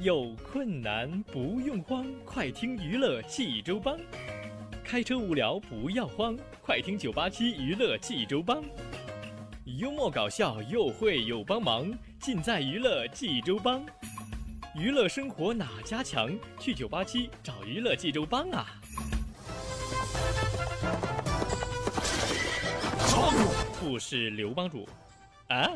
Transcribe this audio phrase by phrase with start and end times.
[0.00, 3.98] 有困难不用慌，快听娱乐济州帮。
[4.84, 8.62] 开车无聊不要慌，快听九八七娱乐济州帮。
[9.64, 13.84] 幽默搞笑又会有帮忙，尽在娱乐济州帮。
[14.72, 16.30] 娱乐生活哪家强？
[16.60, 18.66] 去九八七找娱乐济州帮啊！
[23.80, 24.88] 不是刘帮主
[25.48, 25.68] 啊？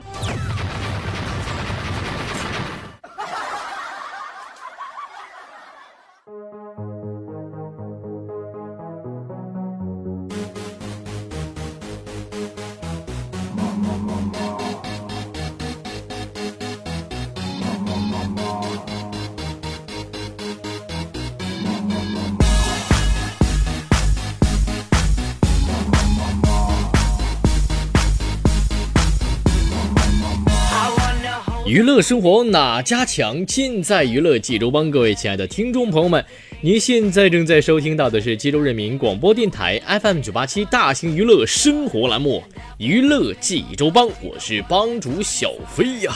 [31.72, 33.46] 娱乐生活哪家强？
[33.46, 34.90] 尽在娱乐济州帮。
[34.90, 36.22] 各位亲爱的听众朋友们，
[36.60, 42.44] 您现在正在收听到的是济州人民广播电台 FM 九八七大型娱乐生活栏目
[42.76, 46.12] 《娱乐济州帮》，我是帮主小飞呀。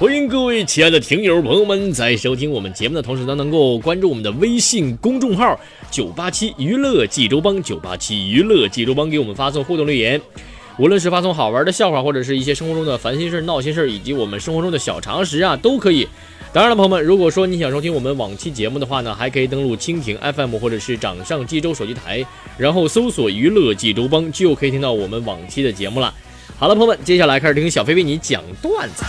[0.00, 5.60] 欢迎各位亲爱的听友朋友们，在收听我们节目的同时呢，能够关注我们的微信公众号
[5.92, 10.18] “九八七娱乐济州帮”，九八七娱乐济州帮给我们发送互动留言。
[10.78, 16.06] 无论是发送好玩的笑话，或者是一些生活中的烦心事闹心事以及我们生活中的小常识啊，都可以。
[16.52, 22.24] 当然了，朋友们，如果说你想收听我们往期节目的话呢，还可以登录蜻蜓 FM 或者是掌上济州手机台，
[22.58, 26.12] 然后搜索“娱乐济州帮”，就可以听到我们往期的节目了。
[26.58, 29.04] 好了，朋友们，接下来开始听小飞为你讲段子。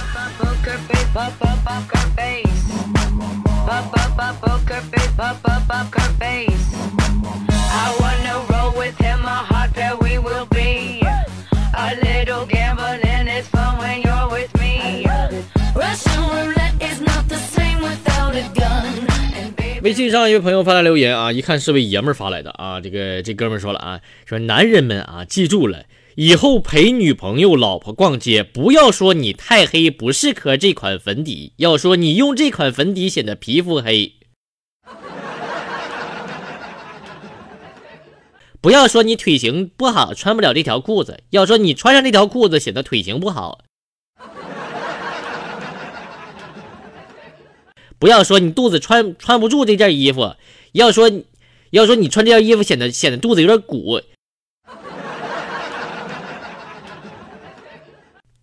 [19.88, 34.16] 微信上一位朋友发来留言啊，一看是位爷们儿发来的啊，这个这哥们儿说了啊，说男人们啊，记住了，以后陪女朋友、老婆逛街，不要说你太黑，不适合这款粉底，要说你用这款粉底显得皮肤黑。
[38.60, 43.60] 不要说你腿型不好，穿不了这条裤子，要说你穿上这条裤子显得腿型不好。
[48.00, 50.36] 不要说你肚子穿穿不住这件衣服，
[50.72, 51.12] 要说
[51.72, 54.02] 要说你穿这件衣服显得显得肚子有点鼓。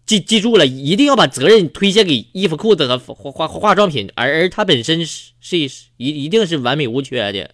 [0.06, 5.56] 记记住了，一定要把责任推卸给衣服、裤子和化化化妆品，而而它本身是是
[5.96, 7.50] 一一定是完美无缺的。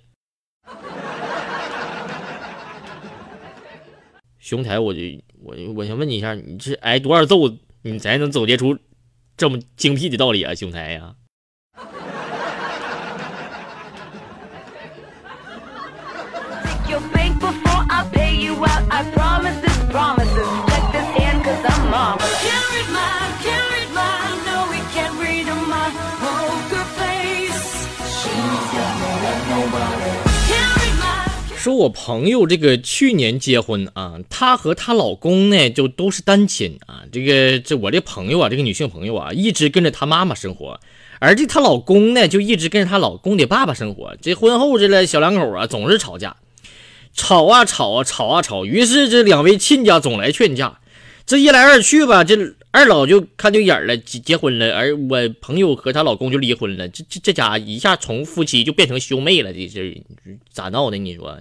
[4.41, 5.01] 兄台，我就
[5.45, 7.37] 我我想问你一下，你是挨多少揍，
[7.83, 8.77] 你才能总结出
[9.37, 11.15] 这么精辟的道理啊，兄台呀？
[16.91, 18.83] Your bank before I pay you out.
[18.91, 20.49] I promise this, promises.
[20.71, 22.35] Let this end, cause I'm marvelous.
[22.43, 24.11] Can't read my, can't read my,
[24.49, 25.87] no, we can't read on my
[26.19, 27.87] poker face.
[28.19, 30.11] She's got me like nobody.
[31.57, 37.03] 说我朋友这个去年结婚啊，她和她老公呢就都是单亲啊。
[37.13, 40.81] 这个这我这朋友啊，这个女性朋友啊，一直跟着她妈妈生活，
[41.19, 44.17] 而这她老公呢就一直跟着她老公的爸爸生活。
[44.23, 46.35] 这婚后这小两口啊总是吵架，
[47.15, 48.65] 吵啊吵啊吵啊吵。
[48.65, 50.81] 于是这两位亲家总来劝架，
[51.27, 52.37] 这一来二去吧，这
[52.71, 54.75] 二老就看对眼了，结结婚了。
[54.77, 56.89] 而我朋友和她老公就离婚了。
[56.89, 60.03] 这这这家一下从夫妻就变成兄妹了，这是
[60.53, 60.97] 咋闹的？
[60.97, 61.39] 你说？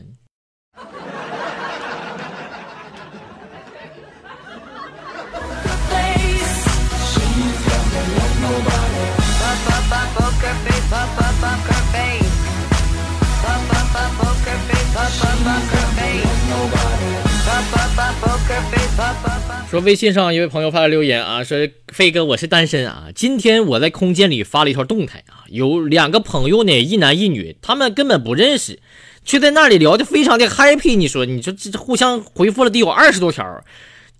[19.69, 28.79] 说微信上一位朋友发来留言啊，说飞哥我是单身啊，今天我在空间里发了一条动态啊，有两个朋友呢，一男一女，他们根本不认识。
[29.25, 33.63] 却在那里聊得非常的 happy，你说，你说这这互相回复了得有二十多条，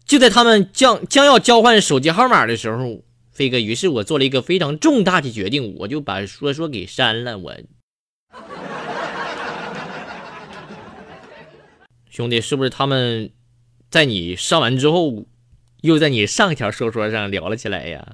[0.05, 3.01] 就在他们将将要交换手机号码的时候，
[3.31, 7.39] 飞哥，于是我做了一个非常重大的决定，我就把说说给删了。
[7.39, 7.55] 我
[12.19, 13.31] 兄弟，是不是他们
[13.89, 15.23] 在你上完之后，
[15.83, 18.05] 又在你上一条说说上聊了起来呀？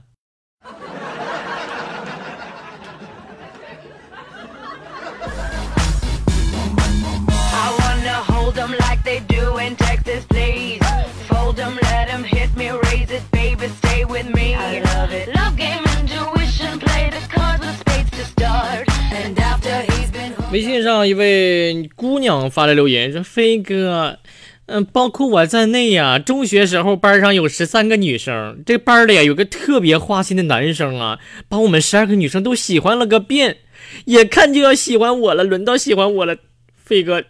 [20.51, 24.19] 微信上一位姑娘发来留言说：“飞哥，
[24.67, 33.57] 嗯，包括我在内呀，中学时候班上有十三个女生，这班里呀有个特别花心的男生啊，把我们十二个女生都喜欢了个遍，
[34.05, 36.37] 眼看就要喜欢我了，轮到喜欢我了，
[36.75, 37.23] 飞哥，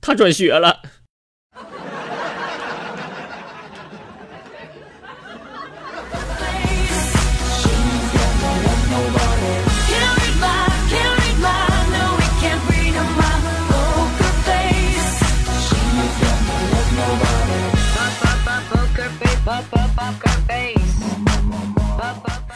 [0.00, 0.82] 他转学了。”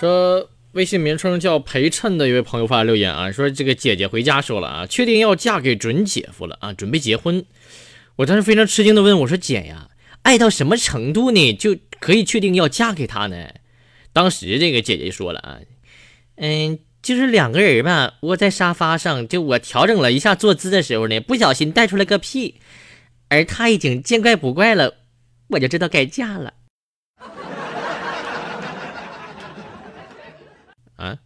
[0.05, 7.43] 说微信名称叫陪衬的一位朋友发来留言啊，说这个姐姐回家说了啊，确定要嫁给准姐夫了啊，准备结婚。
[8.17, 9.89] 我当时非常吃惊的问我说姐呀，
[10.21, 13.49] 爱到什么程度呢，就可以确定要嫁给他呢？
[14.13, 15.59] 当时这个姐姐说了啊，
[16.37, 22.57] 嗯，就是两个人吧，窝在沙发上，就我调整了一下坐姿的时候呢，不小心带出来个屁，
[23.31, 24.97] 而他已经见怪不怪了，
[25.49, 26.53] 我就知道该嫁了。
[30.97, 31.19] 啊！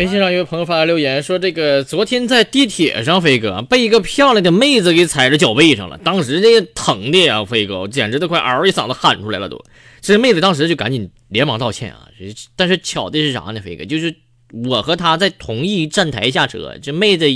[0.00, 9.62] 微信上一位朋友发来留言说：“这个昨天在地铁上，飞哥被一个漂亮的妹子给踩着脚背上了，当时这疼的呀，飞哥简直都快嗷一嗓子喊出来了都。
[10.00, 12.08] 这妹子当时就赶紧连忙道歉啊，
[12.56, 13.60] 但是巧的是啥呢？
[13.60, 14.16] 飞哥就是
[14.64, 17.26] 我和她在同一站台下车，这妹子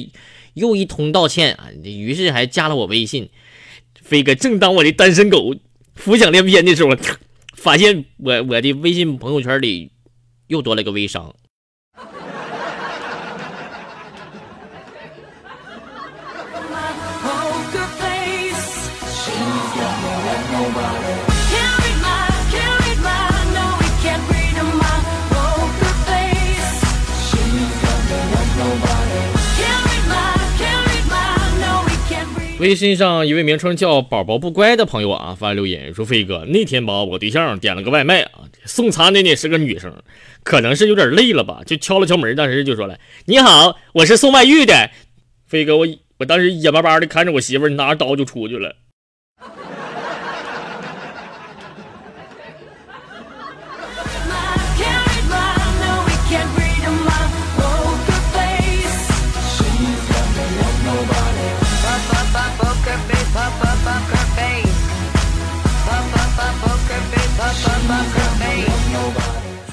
[0.55, 3.29] 又一通道歉啊，于是还加了我微信。
[4.01, 5.55] 飞哥正当我的单身狗
[5.95, 6.97] 浮想联翩的时候，
[7.55, 9.91] 发现我我的微信朋友圈里
[10.47, 11.35] 又多了个微商。”
[32.65, 39.95] 微信上一位名称叫“宝宝不乖”的朋友啊，发留言说：“飞哥，那天吧，我对象点了个外卖啊，送餐的呢是个女生，
[40.43, 44.91] 可能是有点累了吧，就敲了敲门，当时就说了：‘你好，我是送外遇的。’
[45.47, 48.75] 飞哥，我我当时眼巴巴的看着我媳妇拿着刀就出去了。”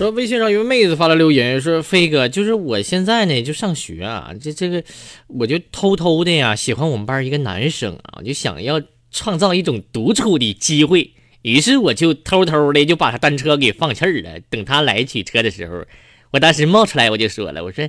[0.02, 4.84] 说微信上一位妹子发来留言说：“飞哥，就是我现在呢就上学啊，这这个
[5.28, 8.82] 我就偷偷的呀喜欢我们班一个男生啊，就想要
[9.12, 11.12] 创造一种独处的机会，
[11.44, 14.40] 于是我就偷偷的就把他单车给放气儿了。
[14.50, 15.86] 等他来取车的时候，
[16.32, 17.88] 我当时冒出来我就说了，我说：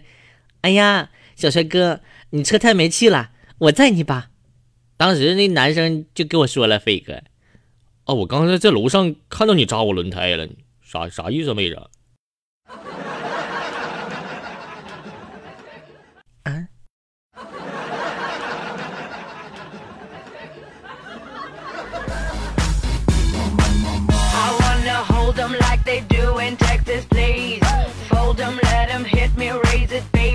[0.60, 4.28] 哎呀，小帅哥，你车太没气了，我载你吧。
[4.98, 7.22] 当时那男生就跟我说了，飞哥，
[8.04, 10.46] 哦，我刚才在楼上看到你扎我轮胎了，
[10.82, 11.80] 啥啥意思，妹子？”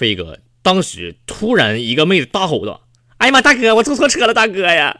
[0.00, 2.88] 飞哥当时突然一个妹子大吼道
[3.20, 4.98] ：“哎呀妈，大哥，我坐错车了，大哥呀！”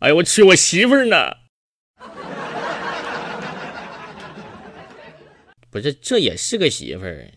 [0.00, 1.36] 哎呀我去，我媳妇儿呢？
[5.70, 7.32] 不是，这也是个媳妇儿，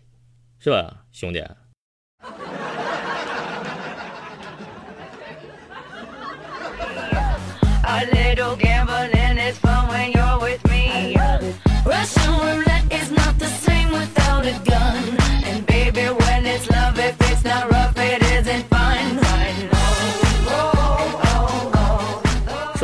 [0.59, 1.41] 是吧，兄弟？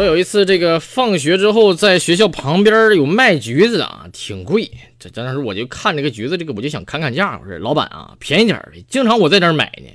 [0.02, 4.72] 说有一次这个放学之后，在学校旁边有卖橘子的啊，挺贵。
[4.98, 7.40] 这当时我就看这个橘子，这个我就想砍砍价。
[7.40, 9.88] 我说老板啊，便宜点的，经常我在这儿买呢。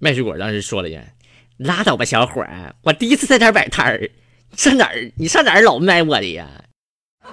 [0.00, 0.98] 卖水果当时说了一句
[1.56, 4.10] ：“拉倒吧，小伙儿，我第一次在这儿摆摊儿。
[4.56, 5.12] 上哪儿？
[5.16, 6.48] 你上哪儿老卖我的呀？”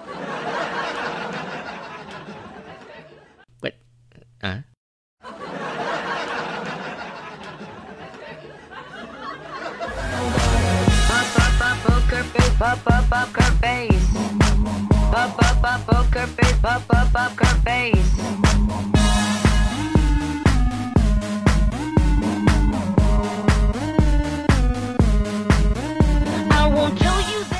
[3.61, 3.71] 我，
[4.41, 4.63] 啊。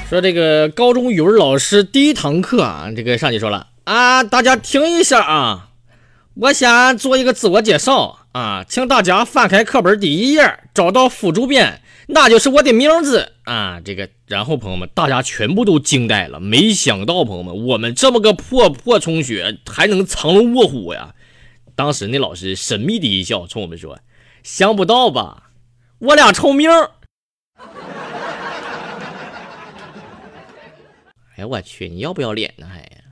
[0.10, 5.70] 说这个高中语文老师第一堂课啊，这个上去说了啊，大家听一下啊，
[6.36, 11.82] 我先做一个自我介绍啊，请大家翻开课本第一页，找到副主编。
[12.08, 13.80] 那就是我的名字啊！
[13.84, 16.40] 这个，然后朋友们，大家全部都惊呆了。
[16.40, 21.14] 没想到，朋友们，我们这么个破破充血还能藏龙卧虎呀！
[21.76, 24.00] 当时那老师神秘的一笑，冲我们说
[24.42, 25.52] ：“想不到吧？
[26.00, 26.68] 我俩臭名。
[31.36, 31.88] ”哎呀，我去！
[31.88, 32.66] 你要不要脸呢？
[32.68, 33.03] 还？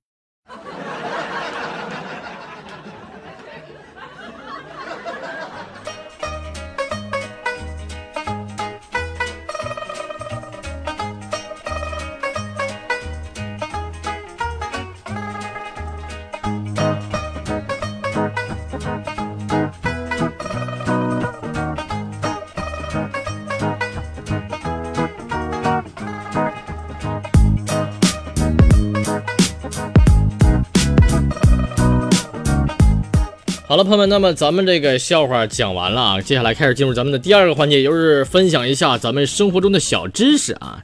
[33.71, 40.83] 好了，朋友们，那么咱们这个笑话讲完了啊，接下来开始进入咱们的第二个环节，就是分享一下咱们生活中的小知识啊。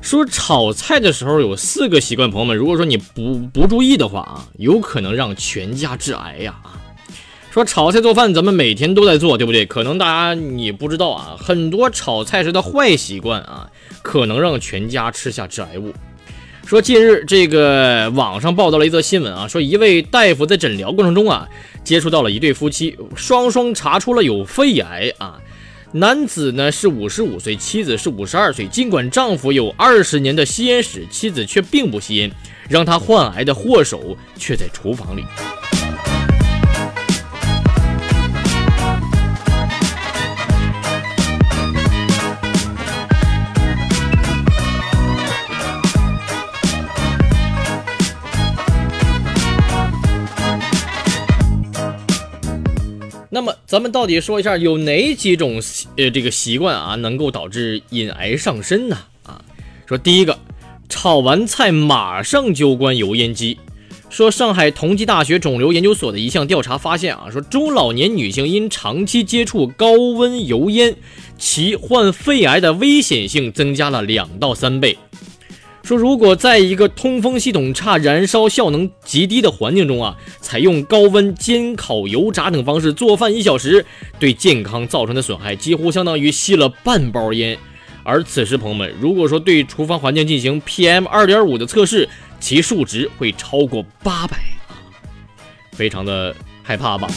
[0.00, 6.80] 说炒菜的时候有四个习惯，朋友们，如果说你不不注意的话啊，有可能让全家致癌呀啊。
[7.50, 9.66] 说炒菜做饭，咱们每天都在做，对不对？
[9.66, 13.68] 可能大家你不知道啊，很多炒菜时的坏习惯啊，
[14.00, 15.92] 可能让全家吃下致癌物。
[16.72, 21.46] 说近日这个网上报道了一则新闻啊，说一位大夫在诊疗过程中啊，
[21.84, 25.38] 接触到了一对夫妻，双双查出了有肺癌啊。
[25.92, 28.66] 男子呢是五十五岁，妻子是五十二岁。
[28.68, 32.32] 尽管丈夫有二十年的吸烟史，妻子却并不吸烟，
[32.70, 35.22] 让他患癌的祸首却在厨房里。
[53.72, 55.58] 咱们到底说一下有哪几种
[55.96, 58.98] 呃这个习惯啊能够导致隐癌上身呢？
[59.24, 59.42] 啊，
[59.86, 60.38] 说第一个，
[60.90, 63.58] 炒完菜马上就关油烟机。
[64.10, 70.94] 说上海同济大学肿瘤研究所的一项调查发现啊，说中老年女性因长期接触高温油烟，
[71.38, 74.98] 其患肺癌的危险性增加了两到三倍。
[75.92, 83.84] 说，如果在一个通风系统差、燃烧效能极低的环境中啊，采用高温煎烤、油炸等方式做饭一小时，
[84.18, 87.58] 对健康造成的损害几乎相当于吸了半包烟。
[88.04, 92.08] 而此时，朋友们，如果说对厨房环境进行 PM 二点五的测试，
[92.40, 94.74] 其数值会超过八百啊，
[95.72, 97.08] 非常的害怕吧。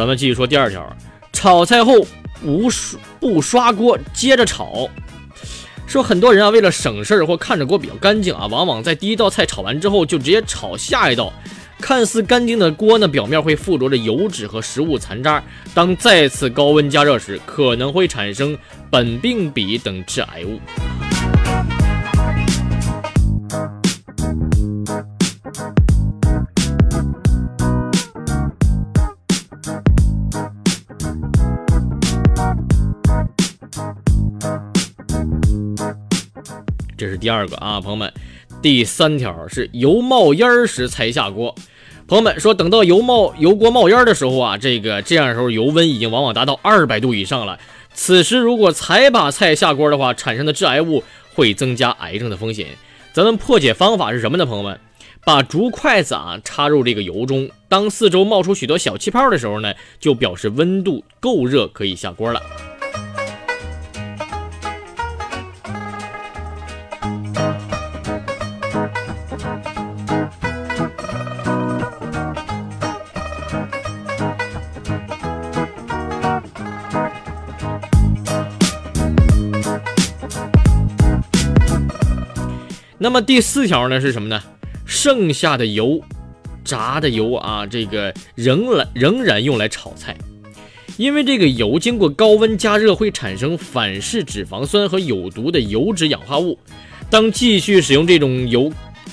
[0.00, 0.96] 咱们继续说第二条，
[1.30, 1.92] 炒菜后
[2.42, 2.70] 无
[3.20, 4.88] 不刷锅接着炒。
[5.86, 11.30] 说很多人啊，为了省事儿或看着锅比较干净啊，往往在第一道菜炒完之后就直接炒下一道。
[11.78, 18.56] 看似干净的锅呢，表面会附着着油脂和食物残渣，当再次高温加热时，可能会产生
[18.90, 20.58] 苯并芘等致癌物。
[37.00, 38.12] 这是第二个啊，朋友们。
[38.60, 41.54] 第三条是油冒烟儿时才下锅。
[42.06, 47.58] 朋友们说，等到油冒油锅冒烟的时候啊，这个这样的时候油温已经往往达到二百度以上了。
[47.94, 51.02] 此时如果才把菜下锅的话，产生的致癌物
[51.32, 52.66] 会增加癌症的风险。
[53.14, 54.44] 咱们破解方法是什么呢？
[54.44, 54.78] 朋友们，
[55.24, 62.42] 把竹筷子啊插入这个油中，当四周冒出许多小气泡的时候呢，就表示温度够热，可以下锅了。
[83.02, 84.42] 那么第四条呢是什么呢？
[84.84, 86.02] 剩下的油，
[86.62, 90.14] 炸的油啊，这个仍然仍然用来炒菜，
[90.98, 96.58] 因为这个油经过高温加热会产生反式脂肪酸和有毒的油脂氧化物。
[97.08, 98.70] 当继续使用这种油，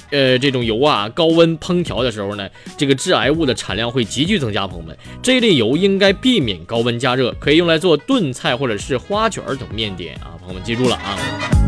[0.10, 4.68] 呃，这种油啊，高温烹调的时候呢，这个致癌物的产量会急剧增加。
[4.68, 10.36] 朋友们，这类油应该避免高温加热，可以用来做炖菜或者是花卷等面点啊。
[10.40, 11.67] 朋友们记住了啊。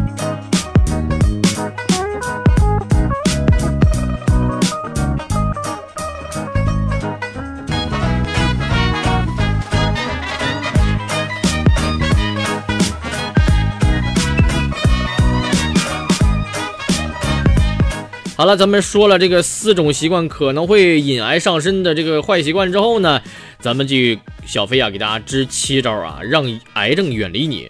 [18.39, 23.22] 好了，咱们说了这个四种习惯可能会引癌上身的这个坏习惯之后呢，
[23.60, 23.98] 咱们就
[24.46, 27.69] 小飞啊给大家支七招啊，让癌症远离你。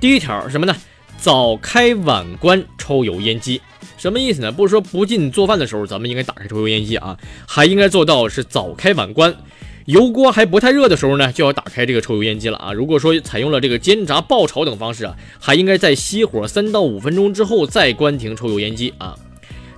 [0.00, 0.76] 第一条什么呢？
[1.16, 3.60] 早开晚关抽油烟机。
[3.96, 4.52] 什么意思呢？
[4.52, 9.34] 不是说不进做饭的时候咱们应该打开抽油烟机啊，还应该做到是早开晚关。
[9.86, 12.72] 油锅还不太热的时候呢，就要打开这个抽油烟机了啊。
[12.72, 19.18] 如果说采用了这个煎炸、爆炒等方式啊，还应该在熄火三到五分钟之后再关停抽油烟机啊。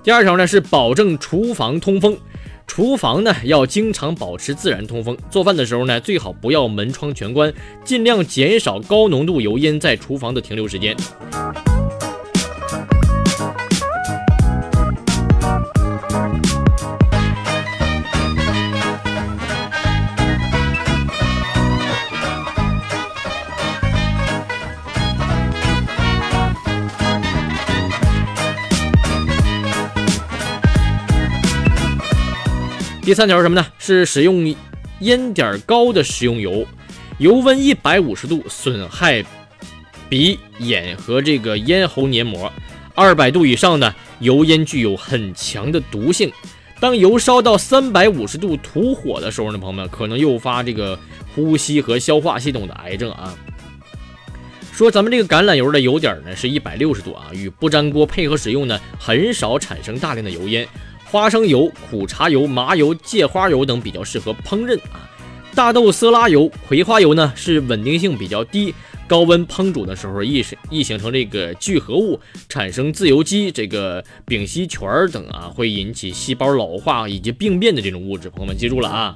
[0.03, 2.17] 第二条呢是保证厨房通风，
[2.65, 5.15] 厨房呢要经常保持自然通风。
[5.29, 7.53] 做饭的时候呢，最好不要门窗全关，
[7.85, 10.97] 尽量减少高浓度油烟在厨房的停留时间。
[33.01, 33.65] 第三条是什么呢？
[33.79, 34.55] 是使用
[34.99, 36.67] 烟点高的食用油，
[37.17, 39.25] 油温一百五十度损害
[40.07, 42.51] 鼻、眼和这个咽喉黏膜。
[42.93, 46.31] 二百度以上呢，油烟具有很强的毒性。
[46.79, 50.97] 当油烧到三百五十度吐火的时候呢，朋友们可能诱发这个
[51.33, 53.35] 呼吸和消化系统的癌症啊。
[54.71, 60.67] 说咱们这个橄榄油的油点呢是一百六十度啊，与不粘锅配合使用呢，很少产生大量的油烟。
[61.11, 65.09] 花生油、苦茶油、麻油、芥花油等比较适合烹饪啊。
[65.53, 68.73] 大豆色拉油、葵花油呢是稳定性比较低，
[69.09, 78.29] 高温烹煮的时候易易形成这个聚合物，产生自由基、这个丙烯醛等啊，会引起细胞老化以及病变的这种物质。
[78.29, 79.13] 朋友们记住了啊。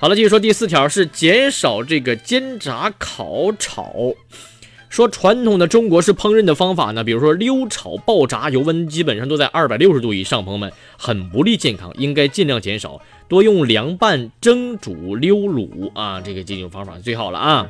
[0.00, 4.14] 好了，继续说第四条是减少这个煎炸、烤、炒。
[4.88, 17.66] 说传统的中国式烹饪的方法呢，比如说溜炒、爆炸，油温基本上都在二百六十度以上，朋友们很不利健康，应该尽量减少，多用凉拌、蒸、煮、溜、卤啊，这个几种方法最好了啊。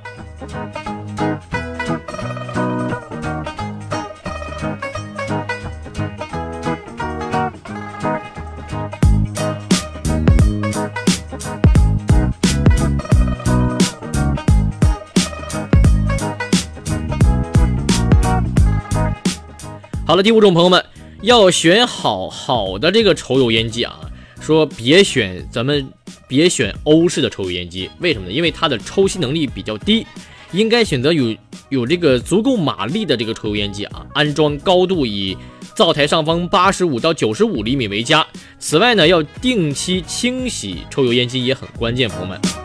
[20.10, 20.84] 好了，第五种朋友们
[21.22, 23.96] 要选好好的这个抽油烟机啊，
[24.40, 25.88] 说别选咱们
[26.26, 28.32] 别选欧式的抽油烟机，为什么呢？
[28.32, 30.04] 因为它的抽吸能力比较低，
[30.50, 31.36] 应该选择有
[31.68, 34.04] 有这个足够马力的这个抽油烟机啊。
[34.12, 35.38] 安装高度以
[35.76, 38.26] 灶台上方八十五到九十五厘米为佳。
[38.58, 42.59] 此外呢，要定期清洗抽油烟机也很关键，朋友们。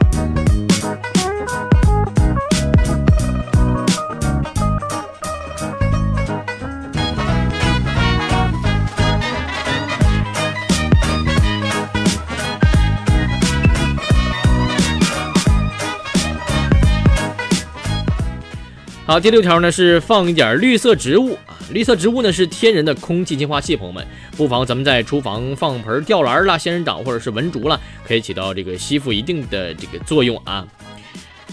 [19.08, 24.04] 好，第六条呢是放一点绿色植物啊，绿色植物呢是天然的空气净化器，朋友们
[24.36, 30.68] 不妨咱们在厨房放盆吊兰啦、仙人掌或者是文竹啦，可以起到这个吸附一定的这个作用啊。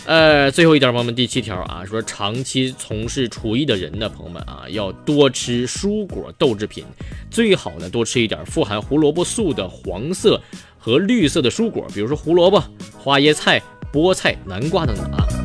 [0.06, 6.82] 呃，最后一点，朋友们，第七条啊，说长期从事厨艺的人呢，朋友们啊，要多吃蔬果豆制品，
[7.30, 10.40] 最好呢多吃一点富含胡萝卜素的黄色
[10.78, 12.64] 和绿色的蔬果，比如说胡萝卜、
[12.98, 13.60] 花椰菜、
[13.92, 15.41] 菠菜、南瓜等等啊。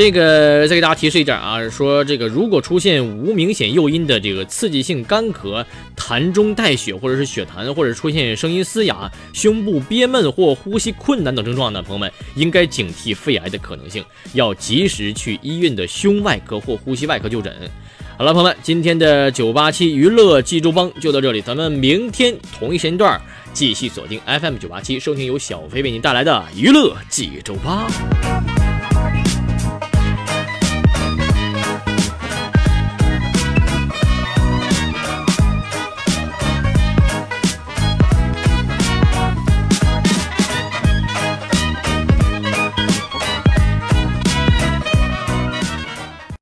[0.00, 5.62] 这个再给大家提示一点啊，说这个如果出现无明显诱因的这个刺激性干咳、
[5.94, 17.54] 痰中带血，或者是血痰，或者出现声音嘶哑、胸部憋闷或呼吸困难等症状的朋友们，应该警惕肺癌的可能性，要及时去医院的胸外科或呼吸外科就诊。
[18.16, 23.20] 好了，朋友们，今天的九八七娱乐济州帮就到这里，咱们明天同一时间段
[23.52, 27.86] 继续锁定 FM 九八七，收听由小飞为您带来的娱乐济州帮。